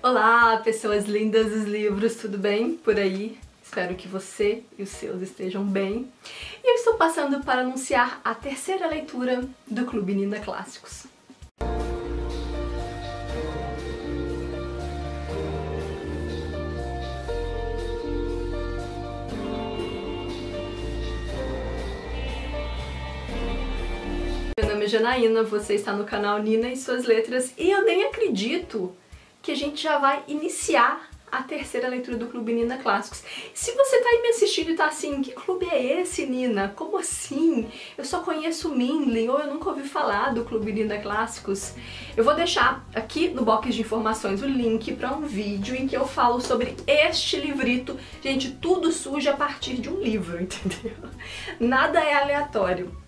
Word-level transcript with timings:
Olá, 0.00 0.56
pessoas 0.58 1.06
lindas 1.06 1.50
dos 1.50 1.64
livros, 1.64 2.16
tudo 2.16 2.38
bem 2.38 2.76
por 2.76 2.96
aí? 2.96 3.36
Espero 3.62 3.94
que 3.94 4.08
você 4.08 4.62
e 4.78 4.82
os 4.82 4.88
seus 4.88 5.20
estejam 5.20 5.64
bem. 5.64 6.10
E 6.62 6.70
eu 6.70 6.74
estou 6.76 6.94
passando 6.94 7.44
para 7.44 7.60
anunciar 7.60 8.20
a 8.24 8.34
terceira 8.34 8.86
leitura 8.86 9.44
do 9.66 9.84
Clube 9.84 10.14
Nina 10.14 10.38
Clássicos. 10.40 11.04
Meu 24.58 24.68
nome 24.68 24.84
é 24.84 24.88
Janaína, 24.88 25.42
você 25.42 25.74
está 25.74 25.92
no 25.92 26.04
canal 26.04 26.38
Nina 26.40 26.68
e 26.68 26.76
suas 26.76 27.04
letras 27.04 27.52
e 27.58 27.70
eu 27.70 27.84
nem 27.84 28.04
acredito 28.04 28.94
que 29.42 29.50
a 29.50 29.56
gente 29.56 29.82
já 29.82 29.98
vai 29.98 30.22
iniciar 30.28 31.10
a 31.32 31.42
terceira 31.42 31.88
leitura 31.88 32.18
do 32.18 32.26
Clube 32.26 32.52
Nina 32.52 32.76
Clássicos. 32.76 33.24
Se 33.54 33.72
você 33.72 34.02
tá 34.02 34.08
aí 34.10 34.20
me 34.20 34.28
assistindo 34.28 34.70
e 34.70 34.76
tá 34.76 34.84
assim, 34.84 35.22
que 35.22 35.32
clube 35.32 35.66
é 35.66 36.00
esse, 36.00 36.26
Nina? 36.26 36.68
Como 36.76 36.98
assim? 36.98 37.70
Eu 37.96 38.04
só 38.04 38.20
conheço 38.20 38.70
o 38.70 38.76
Minlin, 38.76 39.28
ou 39.28 39.38
eu 39.38 39.46
nunca 39.46 39.70
ouvi 39.70 39.88
falar 39.88 40.34
do 40.34 40.44
Clube 40.44 40.70
Nina 40.70 40.98
Clássicos. 40.98 41.72
Eu 42.14 42.22
vou 42.22 42.34
deixar 42.34 42.86
aqui 42.94 43.30
no 43.30 43.46
box 43.46 43.74
de 43.74 43.80
informações 43.80 44.42
o 44.42 44.46
link 44.46 44.92
para 44.92 45.14
um 45.14 45.22
vídeo 45.22 45.74
em 45.74 45.88
que 45.88 45.96
eu 45.96 46.06
falo 46.06 46.38
sobre 46.38 46.76
este 46.86 47.38
livrito. 47.38 47.98
Gente, 48.22 48.50
tudo 48.50 48.92
surge 48.92 49.30
a 49.30 49.36
partir 49.36 49.80
de 49.80 49.88
um 49.88 50.00
livro, 50.00 50.36
entendeu? 50.42 50.92
Nada 51.58 51.98
é 51.98 52.12
aleatório. 52.12 53.01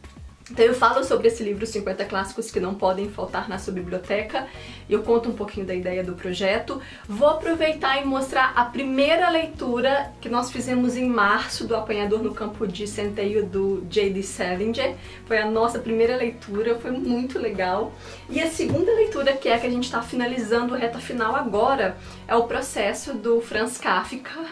Então 0.51 0.65
eu 0.65 0.75
falo 0.75 1.03
sobre 1.03 1.29
esse 1.29 1.43
livro 1.43 1.65
50 1.65 2.05
clássicos 2.05 2.51
que 2.51 2.61
não 2.61 2.75
podem 2.75 3.09
faltar 3.09 3.49
na 3.49 3.59
sua 3.59 3.73
biblioteca. 3.73 4.47
Eu 4.89 5.03
conto 5.03 5.31
um 5.31 5.33
pouquinho 5.33 5.65
da 5.65 5.75
ideia 5.75 6.05
do 6.05 6.15
projeto. 6.15 6.83
Vou 7.09 7.29
aproveitar 7.29 8.03
e 8.03 8.05
mostrar 8.05 8.53
a 8.55 8.67
primeira 8.67 9.31
leitura 9.31 10.13
que 10.21 10.29
nós 10.29 10.51
fizemos 10.51 10.97
em 10.97 11.09
março 11.09 11.67
do 11.67 11.75
Apanhador 11.75 12.23
no 12.23 12.35
Campo 12.35 12.67
de 12.67 12.87
Centeio 12.87 13.47
do 13.47 13.87
J.D. 13.89 14.23
Salinger. 14.23 14.95
Foi 15.25 15.39
a 15.39 15.51
nossa 15.51 15.79
primeira 15.79 16.15
leitura, 16.15 16.79
foi 16.79 16.91
muito 16.91 17.39
legal. 17.39 17.95
E 18.29 18.39
a 18.43 18.51
segunda 18.51 18.93
leitura, 18.93 19.33
que 19.33 19.49
é 19.49 19.55
a 19.55 19.59
que 19.59 19.67
a 19.67 19.71
gente 19.71 19.85
está 19.85 20.03
finalizando, 20.03 20.75
reta 20.75 20.99
final 20.99 21.35
agora, 21.35 21.97
é 22.29 22.37
o 22.37 22.45
processo 22.45 23.15
do 23.15 23.41
Franz 23.41 23.79
Kafka 23.79 24.45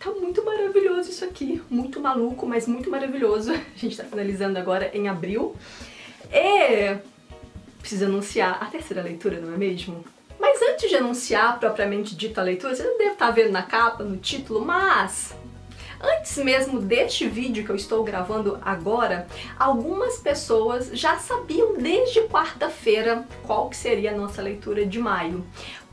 Tá 0.00 0.10
muito 0.12 0.42
maravilhoso 0.42 1.10
isso 1.10 1.26
aqui, 1.26 1.62
muito 1.68 2.00
maluco, 2.00 2.46
mas 2.46 2.66
muito 2.66 2.90
maravilhoso. 2.90 3.52
A 3.52 3.76
gente 3.76 3.98
tá 3.98 4.04
finalizando 4.04 4.58
agora 4.58 4.90
em 4.94 5.08
abril. 5.08 5.54
E 6.32 6.96
precisa 7.78 8.06
anunciar 8.06 8.62
a 8.62 8.66
terceira 8.66 9.02
leitura, 9.02 9.38
não 9.40 9.52
é 9.52 9.58
mesmo? 9.58 10.02
Mas 10.38 10.62
antes 10.62 10.88
de 10.88 10.96
anunciar 10.96 11.60
propriamente 11.60 12.16
dita 12.16 12.40
a 12.40 12.44
leitura, 12.44 12.74
você 12.74 12.82
deve 12.82 13.12
estar 13.12 13.30
vendo 13.30 13.50
na 13.50 13.62
capa, 13.62 14.02
no 14.02 14.16
título, 14.16 14.64
mas 14.64 15.34
Antes 16.02 16.38
mesmo 16.38 16.80
deste 16.80 17.28
vídeo 17.28 17.62
que 17.62 17.70
eu 17.70 17.76
estou 17.76 18.02
gravando 18.02 18.58
agora, 18.62 19.26
algumas 19.58 20.16
pessoas 20.16 20.88
já 20.94 21.18
sabiam 21.18 21.76
desde 21.76 22.22
quarta-feira 22.22 23.26
qual 23.42 23.68
que 23.68 23.76
seria 23.76 24.12
a 24.12 24.16
nossa 24.16 24.40
leitura 24.40 24.86
de 24.86 24.98
maio. 24.98 25.44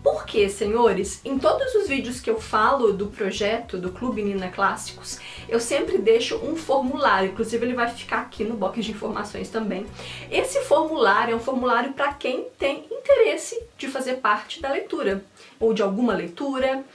Por 0.09 0.25
quê, 0.25 0.47
senhores? 0.47 1.19
Em 1.25 1.37
todos 1.37 1.75
os 1.75 1.89
vídeos 1.89 2.21
que 2.21 2.29
eu 2.29 2.39
falo 2.39 2.93
do 2.93 3.07
projeto 3.07 3.77
do 3.77 3.91
Clube 3.91 4.23
Nina 4.23 4.47
Clássicos, 4.47 5.19
eu 5.49 5.59
sempre 5.59 5.97
deixo 5.97 6.37
um 6.37 6.55
formulário, 6.55 7.31
inclusive 7.31 7.65
ele 7.65 7.73
vai 7.73 7.89
ficar 7.89 8.21
aqui 8.21 8.45
no 8.45 8.55
box 8.55 8.85
de 8.85 8.91
informações 8.91 9.49
também. 9.49 9.85
Esse 10.31 10.61
formulário 10.61 11.33
é 11.33 11.35
um 11.35 11.41
formulário 11.41 11.91
para 11.91 12.13
quem 12.13 12.47
tem 12.57 12.85
interesse 12.89 13.61
de 13.77 13.89
fazer 13.89 14.15
parte 14.15 14.61
da 14.61 14.71
leitura, 14.71 15.25
ou 15.59 15.73
de 15.73 15.81
alguma 15.81 16.13
leitura, 16.13 16.85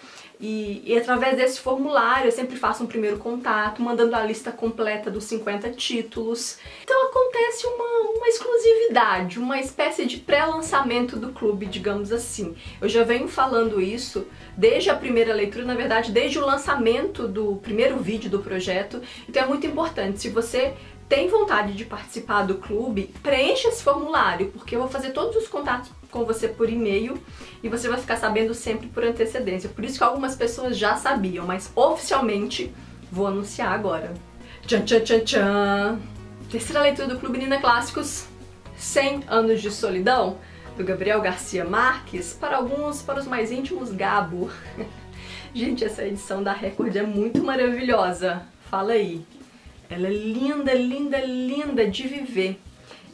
e, 0.43 0.83
e, 0.85 0.99
através 0.99 1.37
desse 1.37 1.61
formulário 1.61 2.27
eu 2.27 2.33
sempre 2.33 2.57
faço 2.57 2.83
um 2.83 2.87
primeiro 2.89 3.17
contato, 3.17 3.81
mandando 3.81 4.17
a 4.17 4.25
lista 4.25 4.51
completa 4.51 5.09
dos 5.09 5.23
50 5.25 5.71
títulos. 5.71 6.59
Então 6.83 7.07
acontece 7.07 7.65
uma, 7.65 8.11
uma 8.17 8.27
exclusividade, 8.27 9.39
uma 9.39 9.61
espécie 9.61 10.05
de 10.05 10.17
pré-lançamento 10.17 11.17
do 11.17 11.33
clube, 11.33 11.67
digamos 11.67 12.11
assim. 12.11 12.57
Eu 12.81 12.89
já 12.89 13.05
venho 13.05 13.29
falando 13.29 13.81
isso 13.81 14.27
desde 14.57 14.91
a 14.91 14.97
primeira 14.97 15.33
leitura, 15.33 15.65
na 15.65 15.75
verdade, 15.75 16.11
desde 16.11 16.41
o 16.41 16.45
lançamento 16.45 17.29
do 17.29 17.57
primeiro 17.63 17.99
vídeo 17.99 18.29
do 18.29 18.41
projeto. 18.41 19.01
Então 19.29 19.45
é 19.45 19.47
muito 19.47 19.65
importante, 19.65 20.21
se 20.21 20.29
você 20.29 20.75
tem 21.09 21.29
vontade 21.29 21.75
de 21.75 21.85
participar 21.85 22.43
do 22.43 22.57
clube, 22.57 23.15
preencha 23.23 23.69
esse 23.69 23.83
formulário, 23.83 24.49
porque 24.49 24.75
eu 24.75 24.81
vou 24.81 24.89
fazer 24.89 25.11
todos 25.11 25.37
os 25.37 25.47
contatos 25.47 25.91
com 26.13 26.25
você 26.25 26.47
por 26.47 26.71
e-mail 26.71 27.21
e 27.63 27.69
você 27.69 27.89
vai 27.89 27.99
ficar 27.99 28.17
sabendo 28.17 28.55
sempre 28.55 28.87
por 28.87 29.03
antecedência. 29.03 29.69
Por 29.69 29.85
isso 29.85 29.99
que 29.99 30.05
algumas 30.05 30.37
pessoas 30.37 30.79
já 30.79 30.95
sabiam, 30.95 31.45
mas 31.47 31.73
oficialmente 31.75 32.73
vou 33.11 33.27
anunciar 33.27 33.73
agora. 33.73 34.15
Tchan, 34.67 34.85
tchan, 34.85 35.01
tchan, 35.01 35.21
tchan. 35.25 35.99
Terceira 36.51 36.83
leitura 36.83 37.09
do 37.09 37.19
Clube 37.19 37.39
Nina 37.39 37.59
Clássicos, 37.59 38.27
100 38.77 39.25
anos 39.27 39.63
de 39.63 39.71
solidão, 39.71 40.37
do 40.77 40.85
Gabriel 40.85 41.21
Garcia 41.21 41.65
Marques, 41.65 42.37
para 42.39 42.59
alguns, 42.59 43.03
para 43.03 43.19
os 43.19 43.27
mais 43.27 43.51
íntimos, 43.51 43.91
Gabo. 43.91 44.51
Gente, 45.55 45.85
essa 45.85 46.05
edição 46.05 46.43
da 46.43 46.53
Record 46.53 46.95
é 46.95 47.03
muito 47.03 47.43
maravilhosa. 47.43 48.43
Fala 48.71 48.93
aí. 48.93 49.25
Ela 49.89 50.09
é 50.09 50.11
linda, 50.11 50.73
linda, 50.75 51.19
linda 51.21 51.87
de 51.87 52.07
viver. 52.07 52.61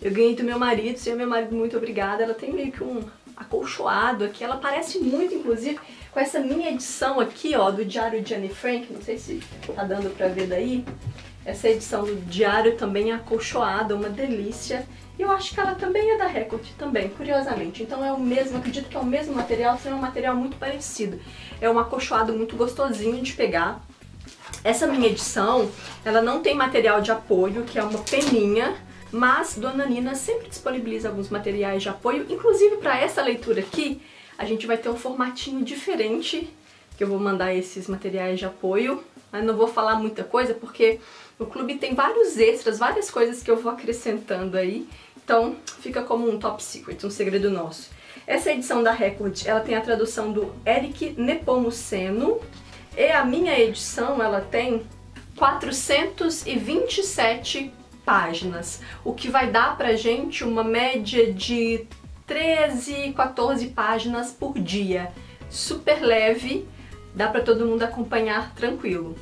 Eu 0.01 0.13
ganhei 0.13 0.35
do 0.35 0.45
meu 0.45 0.59
marido, 0.59 0.99
senhor 0.99 1.17
meu 1.17 1.27
marido, 1.27 1.55
muito 1.55 1.77
obrigada. 1.77 2.23
Ela 2.23 2.35
tem 2.35 2.53
meio 2.53 2.71
que 2.71 2.85
um 2.85 3.03
acolchoado 3.37 4.25
aqui. 4.25 4.45
Ela 4.45 4.57
parece 4.57 4.99
muito, 4.99 5.35
inclusive, 5.35 5.79
com 6.13 6.21
essa 6.21 6.39
minha 6.39 6.71
edição 6.71 7.19
aqui, 7.19 7.57
ó, 7.57 7.71
do 7.71 7.85
Diário 7.85 8.23
de 8.23 8.35
Anne 8.35 8.49
Frank. 8.49 8.93
Não 8.93 9.03
sei 9.03 9.19
se 9.19 9.43
tá 9.75 9.83
dando 9.85 10.15
pra 10.17 10.29
ver 10.29 10.47
daí. 10.47 10.85
Essa 11.45 11.69
edição 11.69 12.05
do 12.05 12.15
Diário 12.27 12.77
também 12.77 13.11
é 13.11 13.15
acolchoada, 13.15 13.97
uma 13.97 14.09
delícia. 14.09 14.87
E 15.19 15.23
eu 15.23 15.31
acho 15.33 15.53
que 15.53 15.59
ela 15.59 15.75
também 15.75 16.13
é 16.13 16.17
da 16.17 16.27
Record, 16.27 16.65
também, 16.79 17.09
curiosamente. 17.09 17.83
Então 17.83 18.05
é 18.05 18.13
o 18.13 18.21
mesmo, 18.21 18.59
acredito 18.59 18.89
que 18.89 18.97
é 18.97 19.01
o 19.01 19.05
mesmo 19.05 19.35
material, 19.35 19.77
será 19.79 19.97
um 19.97 20.01
material 20.01 20.37
muito 20.37 20.57
parecido. 20.57 21.19
É 21.61 21.69
um 21.69 21.79
acolchoado 21.79 22.33
muito 22.33 22.55
gostosinho 22.55 23.21
de 23.21 23.33
pegar. 23.33 23.85
Essa 24.63 24.87
minha 24.87 25.09
edição, 25.09 25.71
ela 26.05 26.21
não 26.23 26.41
tem 26.41 26.55
material 26.55 27.01
de 27.01 27.11
apoio, 27.11 27.65
que 27.65 27.79
é 27.79 27.83
uma 27.83 27.99
peninha, 28.01 28.77
mas 29.13 29.57
Dona 29.57 29.87
Nina 29.87 30.15
sempre 30.15 30.49
disponibiliza 30.49 31.09
alguns 31.09 31.29
materiais 31.29 31.83
de 31.83 31.89
apoio, 31.89 32.27
inclusive 32.29 32.77
para 32.77 32.99
essa 32.99 33.23
leitura 33.23 33.61
aqui, 33.61 34.01
a 34.37 34.45
gente 34.45 34.67
vai 34.67 34.77
ter 34.77 34.89
um 34.89 34.97
formatinho 34.97 35.65
diferente, 35.65 36.49
que 36.97 37.05
eu 37.05 37.09
vou 37.09 37.19
mandar 37.19 37.55
esses 37.55 37.89
materiais 37.89 38.39
de 38.39 38.45
apoio, 38.45 39.03
mas 39.33 39.45
não 39.45 39.57
vou 39.57 39.69
falar 39.69 39.97
muita 39.97 40.25
coisa 40.25 40.55
porque 40.55 41.01
o 41.39 41.47
clube 41.47 41.77
tem 41.77 41.95
vários 41.95 42.39
extras, 42.39 42.79
várias 42.79 43.11
coisas 43.11 43.43
que 43.43 43.51
eu 43.51 43.57
vou 43.57 43.73
acrescentando 43.73 44.57
aí, 44.57 44.89
então 45.17 45.57
fica 45.81 46.03
como 46.03 46.29
um 46.29 46.39
top 46.39 46.63
secret, 46.63 47.05
um 47.05 47.11
segredo 47.11 47.51
nosso. 47.51 47.91
Essa 48.27 48.53
edição 48.53 48.83
da 48.83 48.93
Record, 48.93 49.47
ela 49.47 49.61
tem 49.61 49.75
a 49.75 49.81
tradução 49.81 50.33
do 50.33 50.53
Eric 50.67 51.15
Nepomuceno, 51.17 52.41
e 52.97 53.11
a 53.11 53.25
minha 53.25 53.59
edição, 53.59 54.23
ela 54.23 54.41
tem 54.41 54.87
427 55.37 57.73
páginas, 58.09 58.81
o 59.05 59.13
que 59.13 59.29
vai 59.29 59.51
dar 59.51 59.77
pra 59.77 59.95
gente 59.95 60.43
uma 60.43 60.65
média 60.65 61.31
de 61.31 61.87
13, 62.27 63.13
14 63.13 63.67
páginas 63.67 64.31
por 64.33 64.59
dia. 64.59 65.13
Super 65.51 66.01
leve, 66.01 66.67
dá 67.15 67.29
pra 67.29 67.43
todo 67.43 67.67
mundo 67.67 67.83
acompanhar 67.83 68.55
tranquilo. 68.55 69.15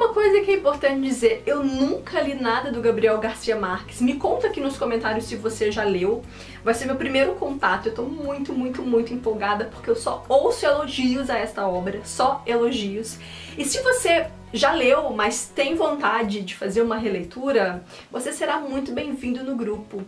Uma 0.00 0.14
coisa 0.14 0.40
que 0.40 0.50
é 0.50 0.54
importante 0.54 1.02
dizer, 1.02 1.42
eu 1.44 1.62
nunca 1.62 2.22
li 2.22 2.32
nada 2.32 2.72
do 2.72 2.80
Gabriel 2.80 3.18
Garcia 3.18 3.54
Marques. 3.54 4.00
Me 4.00 4.14
conta 4.14 4.46
aqui 4.46 4.58
nos 4.58 4.78
comentários 4.78 5.26
se 5.26 5.36
você 5.36 5.70
já 5.70 5.84
leu. 5.84 6.22
Vai 6.64 6.72
ser 6.72 6.86
meu 6.86 6.96
primeiro 6.96 7.34
contato, 7.34 7.90
eu 7.90 7.94
tô 7.94 8.04
muito, 8.04 8.50
muito, 8.54 8.80
muito 8.80 9.12
empolgada 9.12 9.66
porque 9.66 9.90
eu 9.90 9.94
só 9.94 10.24
ouço 10.26 10.64
elogios 10.64 11.28
a 11.28 11.36
esta 11.36 11.68
obra, 11.68 12.00
só 12.02 12.42
elogios. 12.46 13.18
E 13.58 13.64
se 13.66 13.82
você 13.82 14.26
já 14.54 14.72
leu, 14.72 15.10
mas 15.10 15.52
tem 15.54 15.74
vontade 15.74 16.40
de 16.40 16.54
fazer 16.54 16.80
uma 16.80 16.96
releitura, 16.96 17.84
você 18.10 18.32
será 18.32 18.58
muito 18.58 18.92
bem-vindo 18.92 19.44
no 19.44 19.54
grupo. 19.54 20.02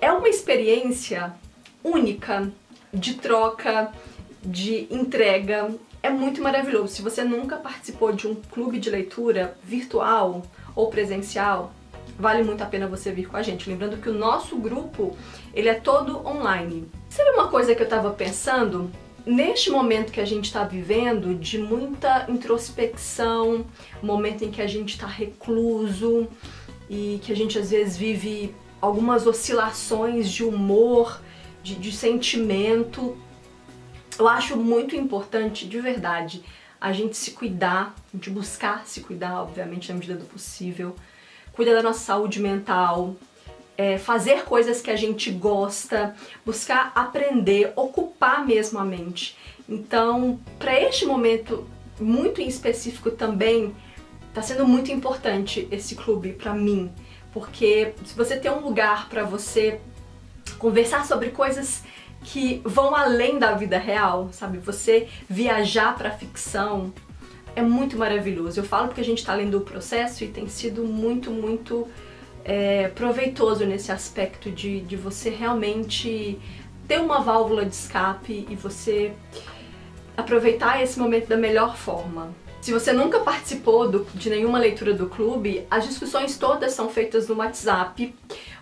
É 0.00 0.10
uma 0.10 0.30
experiência 0.30 1.34
única 1.84 2.50
de 2.90 3.16
troca, 3.16 3.92
de 4.42 4.86
entrega, 4.90 5.68
é 6.02 6.10
muito 6.10 6.42
maravilhoso. 6.42 6.94
Se 6.94 7.02
você 7.02 7.22
nunca 7.22 7.56
participou 7.56 8.12
de 8.12 8.26
um 8.26 8.34
clube 8.34 8.78
de 8.78 8.90
leitura 8.90 9.56
virtual 9.62 10.42
ou 10.74 10.88
presencial, 10.88 11.72
vale 12.18 12.42
muito 12.42 12.62
a 12.62 12.66
pena 12.66 12.86
você 12.86 13.12
vir 13.12 13.28
com 13.28 13.36
a 13.36 13.42
gente. 13.42 13.68
Lembrando 13.68 13.96
que 13.98 14.08
o 14.08 14.14
nosso 14.14 14.56
grupo, 14.56 15.16
ele 15.54 15.68
é 15.68 15.74
todo 15.74 16.26
online. 16.26 16.88
Sabe 17.08 17.30
uma 17.30 17.48
coisa 17.48 17.74
que 17.74 17.82
eu 17.82 17.88
tava 17.88 18.10
pensando? 18.10 18.90
Neste 19.26 19.70
momento 19.70 20.12
que 20.12 20.20
a 20.20 20.24
gente 20.24 20.46
está 20.46 20.64
vivendo, 20.64 21.34
de 21.34 21.58
muita 21.58 22.24
introspecção, 22.28 23.66
momento 24.02 24.44
em 24.44 24.50
que 24.50 24.62
a 24.62 24.66
gente 24.66 24.90
está 24.90 25.06
recluso 25.06 26.26
e 26.88 27.20
que 27.22 27.30
a 27.30 27.36
gente 27.36 27.58
às 27.58 27.70
vezes 27.70 27.96
vive 27.96 28.54
algumas 28.80 29.26
oscilações 29.26 30.30
de 30.30 30.42
humor, 30.42 31.20
de, 31.62 31.74
de 31.74 31.92
sentimento, 31.92 33.16
Eu 34.20 34.28
acho 34.28 34.54
muito 34.54 34.94
importante, 34.94 35.66
de 35.66 35.80
verdade, 35.80 36.44
a 36.78 36.92
gente 36.92 37.16
se 37.16 37.30
cuidar, 37.30 37.94
a 38.12 38.16
gente 38.18 38.28
buscar 38.28 38.86
se 38.86 39.00
cuidar, 39.00 39.40
obviamente, 39.40 39.88
na 39.88 39.94
medida 39.94 40.14
do 40.14 40.26
possível, 40.26 40.94
cuidar 41.54 41.72
da 41.72 41.82
nossa 41.82 42.00
saúde 42.00 42.38
mental, 42.38 43.16
é, 43.78 43.96
fazer 43.96 44.44
coisas 44.44 44.82
que 44.82 44.90
a 44.90 44.96
gente 44.96 45.30
gosta, 45.30 46.14
buscar 46.44 46.92
aprender, 46.94 47.72
ocupar 47.74 48.46
mesmo 48.46 48.78
a 48.78 48.84
mente. 48.84 49.38
Então, 49.66 50.38
para 50.58 50.78
este 50.78 51.06
momento 51.06 51.66
muito 51.98 52.42
em 52.42 52.46
específico 52.46 53.10
também, 53.10 53.74
está 54.28 54.42
sendo 54.42 54.68
muito 54.68 54.92
importante 54.92 55.66
esse 55.70 55.94
clube 55.94 56.34
para 56.34 56.52
mim, 56.52 56.92
porque 57.32 57.94
se 58.04 58.14
você 58.14 58.36
tem 58.36 58.50
um 58.50 58.60
lugar 58.60 59.08
para 59.08 59.24
você 59.24 59.80
conversar 60.58 61.06
sobre 61.06 61.30
coisas 61.30 61.84
que 62.22 62.60
vão 62.64 62.94
além 62.94 63.38
da 63.38 63.52
vida 63.52 63.78
real, 63.78 64.28
sabe? 64.32 64.58
Você 64.58 65.08
viajar 65.28 65.96
para 65.96 66.10
ficção 66.10 66.92
é 67.56 67.62
muito 67.62 67.96
maravilhoso. 67.96 68.60
Eu 68.60 68.64
falo 68.64 68.88
porque 68.88 69.00
a 69.00 69.04
gente 69.04 69.18
está 69.18 69.34
lendo 69.34 69.58
o 69.58 69.60
processo 69.62 70.24
e 70.24 70.28
tem 70.28 70.48
sido 70.48 70.84
muito, 70.84 71.30
muito 71.30 71.88
é, 72.44 72.88
proveitoso 72.88 73.64
nesse 73.64 73.90
aspecto 73.90 74.50
de, 74.50 74.80
de 74.80 74.96
você 74.96 75.30
realmente 75.30 76.38
ter 76.86 77.00
uma 77.00 77.20
válvula 77.20 77.64
de 77.64 77.74
escape 77.74 78.46
e 78.48 78.56
você 78.56 79.12
aproveitar 80.16 80.82
esse 80.82 80.98
momento 80.98 81.28
da 81.28 81.36
melhor 81.36 81.76
forma. 81.76 82.34
Se 82.60 82.72
você 82.72 82.92
nunca 82.92 83.20
participou 83.20 83.88
do, 83.88 84.06
de 84.14 84.28
nenhuma 84.28 84.58
leitura 84.58 84.92
do 84.92 85.06
clube, 85.06 85.66
as 85.70 85.86
discussões 85.86 86.36
todas 86.36 86.72
são 86.72 86.90
feitas 86.90 87.26
no 87.26 87.36
WhatsApp, 87.36 88.14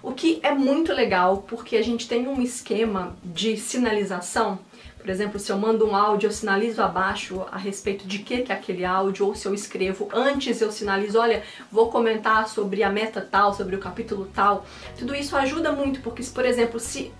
o 0.03 0.13
que 0.13 0.41
é 0.43 0.53
muito 0.53 0.93
legal 0.93 1.45
porque 1.49 1.77
a 1.77 1.83
gente 1.83 2.09
tem 2.09 2.29
um 2.29 2.41
esquema 2.41 3.17
de 3.25 3.57
sinalização. 3.57 4.59
Por 4.99 5.09
exemplo, 5.09 5.39
se 5.39 5.51
eu 5.51 5.57
mando 5.57 5.87
um 5.87 5.95
áudio, 5.95 6.27
eu 6.27 6.33
sinalizo 6.33 6.83
abaixo 6.83 7.47
a 7.51 7.57
respeito 7.57 8.07
de 8.07 8.19
que, 8.19 8.43
que 8.43 8.53
é 8.53 8.55
aquele 8.55 8.85
áudio, 8.85 9.27
ou 9.27 9.35
se 9.35 9.47
eu 9.47 9.55
escrevo 9.55 10.09
antes, 10.13 10.61
eu 10.61 10.71
sinalizo, 10.71 11.19
olha, 11.19 11.43
vou 11.71 11.89
comentar 11.89 12.49
sobre 12.49 12.83
a 12.83 12.91
meta 12.91 13.21
tal, 13.21 13.55
sobre 13.55 13.77
o 13.77 13.79
capítulo 13.79 14.29
tal. 14.35 14.67
Tudo 14.99 15.15
isso 15.15 15.37
ajuda 15.37 15.73
muito, 15.73 16.01
porque, 16.01 16.23
por 16.25 16.45
exemplo, 16.45 16.79
se 16.79 17.13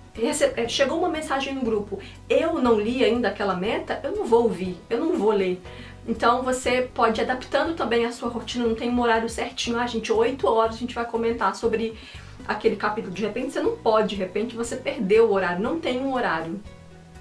é, 0.57 0.69
chegou 0.69 0.99
uma 0.99 1.09
mensagem 1.09 1.55
no 1.55 1.61
grupo, 1.61 2.01
eu 2.29 2.55
não 2.61 2.79
li 2.79 3.05
ainda 3.05 3.29
aquela 3.29 3.55
meta, 3.55 4.01
eu 4.03 4.15
não 4.15 4.25
vou 4.25 4.43
ouvir, 4.43 4.77
eu 4.91 4.99
não 4.99 5.17
vou 5.17 5.31
ler. 5.31 5.61
Então 6.07 6.43
você 6.43 6.91
pode 6.93 7.21
ir 7.21 7.25
adaptando 7.25 7.75
também 7.77 8.05
a 8.05 8.13
sua 8.13 8.29
rotina, 8.29 8.67
não 8.67 8.75
tem 8.75 8.91
um 8.91 9.01
horário 9.01 9.29
certinho, 9.29 9.79
ah 9.79 9.87
gente, 9.87 10.13
8 10.13 10.47
horas 10.47 10.75
a 10.75 10.79
gente 10.79 10.95
vai 10.95 11.05
comentar 11.05 11.55
sobre 11.55 11.97
aquele 12.49 12.77
capítulo. 12.77 13.15
De 13.15 13.23
repente 13.23 13.53
você 13.53 13.61
não 13.61 13.77
pode, 13.77 14.09
de 14.09 14.17
repente 14.17 14.57
você 14.57 14.75
perdeu 14.75 15.27
o 15.27 15.33
horário, 15.33 15.63
não 15.63 15.79
tem 15.79 16.01
um 16.01 16.15
horário. 16.15 16.59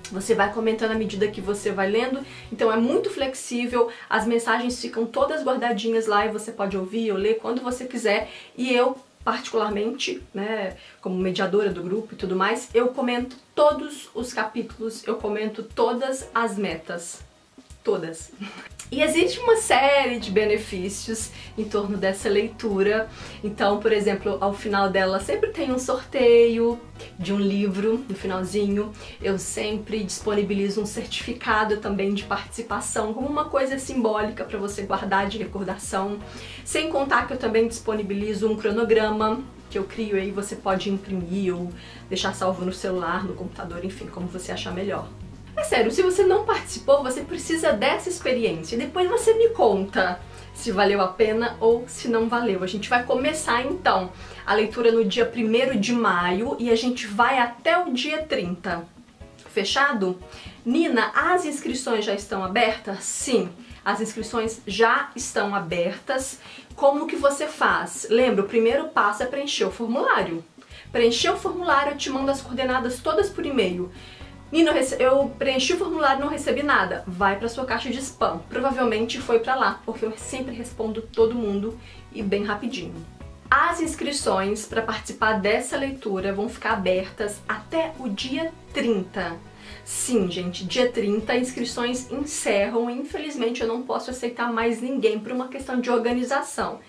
Você 0.09 0.33
vai 0.33 0.53
comentando 0.53 0.91
à 0.91 0.95
medida 0.95 1.27
que 1.27 1.41
você 1.41 1.69
vai 1.69 1.89
lendo, 1.89 2.25
então 2.50 2.71
é 2.71 2.77
muito 2.77 3.09
flexível, 3.09 3.89
as 4.09 4.25
mensagens 4.25 4.79
ficam 4.79 5.06
todas 5.06 5.44
guardadinhas 5.44 6.07
lá 6.07 6.25
e 6.25 6.31
você 6.31 6.50
pode 6.51 6.77
ouvir 6.77 7.12
ou 7.12 7.18
ler 7.18 7.39
quando 7.39 7.62
você 7.62 7.83
quiser. 7.83 8.31
E 8.56 8.74
eu, 8.74 8.97
particularmente, 9.25 10.24
né, 10.33 10.77
como 11.01 11.18
mediadora 11.18 11.71
do 11.71 11.83
grupo 11.83 12.13
e 12.13 12.18
tudo 12.18 12.38
mais, 12.38 12.69
eu 12.73 12.88
comento 12.88 13.35
todos 13.53 14.09
os 14.15 14.31
capítulos, 14.31 15.06
eu 15.06 15.15
comento 15.15 15.62
todas 15.62 16.30
as 16.33 16.57
metas. 16.57 17.19
Todas. 17.83 18.31
E 18.89 19.01
existe 19.01 19.37
uma 19.41 19.57
série 19.57 20.17
de 20.17 20.31
benefícios 20.31 21.29
em 21.57 21.65
torno 21.65 21.97
dessa 21.97 22.29
leitura. 22.29 23.09
Então, 23.43 23.81
por 23.81 23.91
exemplo, 23.91 24.37
ao 24.39 24.53
final 24.53 24.89
dela 24.89 25.19
sempre 25.19 25.49
tem 25.49 25.73
um 25.73 25.77
sorteio 25.77 26.79
de 27.19 27.33
um 27.33 27.37
livro 27.37 28.05
no 28.07 28.15
finalzinho. 28.15 28.93
Eu 29.21 29.37
sempre 29.37 30.05
disponibilizo 30.05 30.81
um 30.81 30.85
certificado 30.85 31.77
também 31.77 32.13
de 32.13 32.23
participação 32.23 33.13
como 33.13 33.27
uma 33.27 33.45
coisa 33.45 33.77
simbólica 33.77 34.45
para 34.45 34.57
você 34.57 34.83
guardar 34.83 35.27
de 35.27 35.37
recordação. 35.37 36.17
Sem 36.63 36.89
contar 36.89 37.27
que 37.27 37.33
eu 37.33 37.37
também 37.37 37.67
disponibilizo 37.67 38.49
um 38.49 38.55
cronograma 38.55 39.43
que 39.69 39.77
eu 39.77 39.83
crio 39.83 40.15
aí 40.15 40.31
você 40.31 40.55
pode 40.55 40.89
imprimir 40.89 41.53
ou 41.53 41.69
deixar 42.07 42.33
salvo 42.33 42.63
no 42.63 42.71
celular, 42.71 43.25
no 43.25 43.33
computador, 43.33 43.83
enfim, 43.83 44.07
como 44.07 44.27
você 44.27 44.53
achar 44.53 44.73
melhor. 44.73 45.09
É 45.57 45.63
sério, 45.63 45.92
se 45.92 46.04
você 46.04 46.24
não 46.24 46.45
participou, 46.45 47.01
você 47.01 47.21
precisa 47.21 47.74
dessa 47.74 48.07
experiência. 48.07 48.75
E 48.75 48.80
depois 48.80 49.09
você 49.09 49.33
me 49.33 49.50
conta 49.50 50.19
se 50.54 50.71
valeu 50.71 51.01
a 51.01 51.07
pena 51.07 51.57
ou 51.59 51.83
se 51.88 52.07
não 52.07 52.30
valeu. 52.30 52.63
A 52.63 52.68
gente 52.68 52.88
vai 52.88 53.04
começar 53.04 53.65
então 53.65 54.12
a 54.45 54.54
leitura 54.54 54.92
no 54.92 55.04
dia 55.04 55.30
1 55.36 55.80
de 55.80 55.94
maio 55.94 56.56
e 56.59 56.69
a 56.69 56.75
gente 56.75 57.07
vai 57.07 57.39
até 57.39 57.75
o 57.75 57.92
dia 57.92 58.21
30. 58.21 58.88
Fechado? 59.50 60.19
Nina, 60.63 61.12
as 61.15 61.44
inscrições 61.44 62.06
já 62.06 62.13
estão 62.13 62.44
abertas? 62.44 63.04
Sim, 63.04 63.50
as 63.83 64.00
inscrições 64.00 64.62
já 64.68 65.09
estão 65.15 65.56
abertas. 65.56 66.39
Como 66.75 67.07
que 67.07 67.15
você 67.15 67.48
faz? 67.48 68.06
Lembra, 68.12 68.44
o 68.44 68.48
primeiro 68.48 68.89
passo 68.89 69.24
é 69.24 69.25
preencher 69.25 69.65
o 69.65 69.71
formulário. 69.71 70.45
Preencher 70.92 71.31
o 71.31 71.38
formulário, 71.38 71.94
eu 71.94 71.98
te 71.98 72.12
mando 72.12 72.30
as 72.30 72.42
coordenadas 72.42 73.00
todas 73.00 73.27
por 73.27 73.44
e-mail. 73.44 73.92
Nino, 74.49 74.71
eu 74.97 75.29
preenchi 75.38 75.73
o 75.73 75.77
formulário 75.77 76.19
e 76.19 76.21
não 76.21 76.29
recebi 76.29 76.63
nada. 76.63 77.03
Vai 77.05 77.38
para 77.38 77.49
sua 77.49 77.65
caixa 77.65 77.89
de 77.89 77.99
spam. 77.99 78.39
Provavelmente 78.49 79.19
foi 79.19 79.39
para 79.39 79.55
lá, 79.55 79.81
porque 79.85 80.05
eu 80.05 80.13
sempre 80.17 80.55
respondo 80.55 81.01
todo 81.01 81.35
mundo 81.35 81.77
e 82.13 82.23
bem 82.23 82.45
rapidinho. 82.45 82.95
As 83.49 83.81
inscrições 83.81 84.65
para 84.65 84.81
participar 84.81 85.39
dessa 85.39 85.77
leitura 85.77 86.33
vão 86.33 86.47
ficar 86.47 86.73
abertas 86.73 87.41
até 87.47 87.94
o 87.99 88.07
dia 88.07 88.51
30. 88.73 89.38
Sim, 89.83 90.29
gente, 90.29 90.65
dia 90.65 90.91
30 90.91 91.35
inscrições 91.38 92.11
encerram 92.11 92.89
e 92.89 92.94
infelizmente 92.94 93.61
eu 93.61 93.67
não 93.67 93.81
posso 93.81 94.11
aceitar 94.11 94.51
mais 94.51 94.81
ninguém 94.81 95.19
por 95.19 95.31
uma 95.31 95.47
questão 95.47 95.79
de 95.79 95.89
organização. 95.89 96.79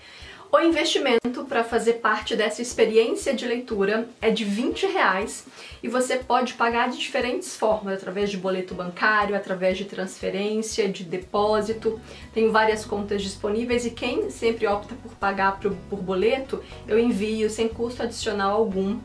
O 0.50 0.58
investimento 0.60 1.44
para 1.44 1.62
fazer 1.62 1.94
parte 1.94 2.34
dessa 2.34 2.62
experiência 2.62 3.34
de 3.34 3.46
leitura 3.46 4.08
é 4.18 4.30
de 4.30 4.46
20 4.46 4.86
reais 4.86 5.44
e 5.82 5.88
você 5.88 6.16
pode 6.16 6.54
pagar 6.54 6.88
de 6.88 6.96
diferentes 6.96 7.54
formas, 7.54 7.98
através 7.98 8.30
de 8.30 8.38
boleto 8.38 8.74
bancário, 8.74 9.36
através 9.36 9.76
de 9.76 9.84
transferência, 9.84 10.88
de 10.88 11.04
depósito. 11.04 12.00
Tem 12.32 12.50
várias 12.50 12.86
contas 12.86 13.22
disponíveis 13.22 13.84
e 13.84 13.90
quem 13.90 14.30
sempre 14.30 14.66
opta 14.66 14.94
por 14.94 15.12
pagar 15.16 15.60
por, 15.60 15.74
por 15.90 16.00
boleto, 16.00 16.64
eu 16.86 16.98
envio 16.98 17.50
sem 17.50 17.68
custo 17.68 18.02
adicional 18.02 18.56
algum. 18.56 18.98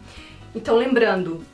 Então 0.55 0.77
lembrando, 0.77 1.45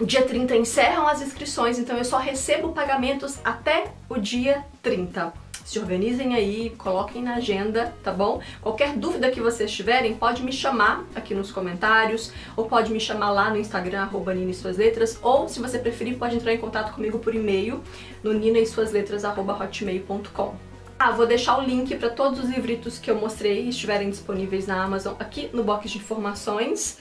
dia 0.00 0.22
30 0.22 0.56
encerram 0.56 1.06
as 1.06 1.20
inscrições, 1.20 1.78
então 1.78 1.98
eu 1.98 2.04
só 2.04 2.16
recebo 2.16 2.72
pagamentos 2.72 3.38
até 3.44 3.92
o 4.08 4.16
dia 4.16 4.64
30 4.82 5.41
se 5.64 5.78
organizem 5.78 6.34
aí, 6.34 6.70
coloquem 6.76 7.22
na 7.22 7.34
agenda, 7.36 7.94
tá 8.02 8.12
bom? 8.12 8.40
Qualquer 8.60 8.96
dúvida 8.96 9.30
que 9.30 9.40
vocês 9.40 9.70
tiverem, 9.70 10.14
pode 10.14 10.42
me 10.42 10.52
chamar 10.52 11.04
aqui 11.14 11.34
nos 11.34 11.50
comentários, 11.50 12.32
ou 12.56 12.66
pode 12.66 12.92
me 12.92 13.00
chamar 13.00 13.30
lá 13.30 13.50
no 13.50 13.56
Instagram, 13.56 14.02
arroba 14.02 14.34
Nina 14.34 14.50
e 14.50 14.54
Suas 14.54 14.76
Letras, 14.76 15.18
ou 15.22 15.48
se 15.48 15.60
você 15.60 15.78
preferir, 15.78 16.18
pode 16.18 16.36
entrar 16.36 16.52
em 16.52 16.58
contato 16.58 16.92
comigo 16.92 17.18
por 17.18 17.34
e-mail, 17.34 17.82
no 18.22 18.32
nina 18.32 18.58
e 18.58 18.66
suas 18.66 18.92
letras, 18.92 19.24
arroba 19.24 19.52
hotmail.com. 19.54 20.54
Ah, 20.98 21.10
vou 21.10 21.26
deixar 21.26 21.58
o 21.58 21.62
link 21.62 21.96
para 21.96 22.10
todos 22.10 22.38
os 22.38 22.48
livritos 22.48 22.98
que 22.98 23.10
eu 23.10 23.16
mostrei 23.16 23.68
estiverem 23.68 24.08
disponíveis 24.08 24.68
na 24.68 24.84
Amazon 24.84 25.14
aqui 25.18 25.50
no 25.52 25.64
box 25.64 25.90
de 25.90 25.98
informações. 25.98 26.98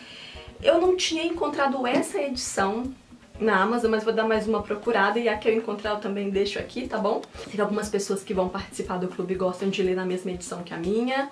Eu 0.62 0.82
não 0.82 0.98
tinha 0.98 1.24
encontrado 1.24 1.86
essa 1.86 2.20
edição 2.20 2.92
na 3.42 3.62
Amazon, 3.62 3.90
mas 3.90 4.04
vou 4.04 4.14
dar 4.14 4.24
mais 4.24 4.48
uma 4.48 4.62
procurada 4.62 5.20
e 5.20 5.28
a 5.28 5.36
que 5.36 5.50
eu 5.50 5.54
encontrar 5.54 5.92
eu 5.92 5.98
também 5.98 6.30
deixo 6.30 6.60
aqui, 6.60 6.88
tá 6.88 6.98
bom? 6.98 7.22
Tem 7.50 7.60
algumas 7.60 7.90
pessoas 7.90 8.24
que 8.24 8.34
vão 8.34 8.48
participar 8.48 8.98
do 8.98 9.08
clube 9.08 9.34
gostam 9.34 9.70
de 9.70 9.82
ler 9.82 9.96
na 9.96 10.06
mesma 10.06 10.32
edição 10.32 10.62
que 10.62 10.74
a 10.74 10.78
minha 10.78 11.30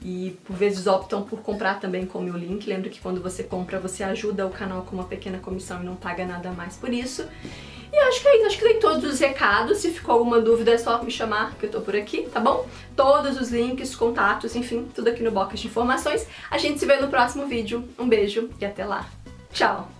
e 0.00 0.36
por 0.44 0.54
vezes 0.54 0.86
optam 0.86 1.22
por 1.22 1.40
comprar 1.40 1.80
também 1.80 2.06
com 2.06 2.20
o 2.20 2.22
meu 2.22 2.36
link. 2.36 2.68
Lembro 2.68 2.88
que 2.88 3.00
quando 3.00 3.20
você 3.20 3.42
compra, 3.42 3.80
você 3.80 4.04
ajuda 4.04 4.46
o 4.46 4.50
canal 4.50 4.82
com 4.82 4.94
uma 4.94 5.04
pequena 5.04 5.38
comissão 5.38 5.82
e 5.82 5.84
não 5.84 5.96
paga 5.96 6.24
nada 6.24 6.52
mais 6.52 6.76
por 6.76 6.92
isso. 6.94 7.26
E 7.92 7.96
acho 7.96 8.20
que 8.20 8.28
é 8.28 8.36
isso, 8.36 8.46
acho 8.46 8.58
que 8.58 8.64
tem 8.64 8.78
todos 8.78 9.04
os 9.04 9.18
recados. 9.18 9.78
Se 9.78 9.90
ficou 9.90 10.14
alguma 10.14 10.40
dúvida 10.40 10.70
é 10.70 10.78
só 10.78 11.02
me 11.02 11.10
chamar 11.10 11.54
que 11.54 11.66
eu 11.66 11.70
tô 11.70 11.80
por 11.80 11.96
aqui, 11.96 12.28
tá 12.32 12.38
bom? 12.38 12.68
Todos 12.94 13.40
os 13.40 13.50
links, 13.50 13.96
contatos, 13.96 14.54
enfim, 14.54 14.86
tudo 14.94 15.08
aqui 15.08 15.22
no 15.22 15.32
box 15.32 15.58
de 15.58 15.66
informações. 15.66 16.26
A 16.50 16.58
gente 16.58 16.78
se 16.78 16.86
vê 16.86 16.96
no 16.96 17.08
próximo 17.08 17.46
vídeo. 17.46 17.88
Um 17.98 18.08
beijo 18.08 18.50
e 18.60 18.64
até 18.64 18.84
lá. 18.84 19.08
Tchau! 19.52 19.97